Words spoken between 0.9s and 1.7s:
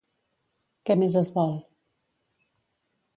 més es vol?